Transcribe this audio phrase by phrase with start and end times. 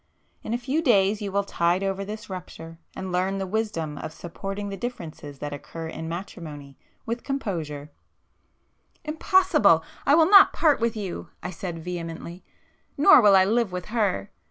[0.41, 4.11] In a few days you will tide over this rupture, and learn the wisdom of
[4.13, 7.91] supporting the differences that occur in matrimony, with composure——"
[9.05, 9.83] "Impossible!
[10.03, 14.31] I will not part with you!" I said vehemently—"Nor will I live with her!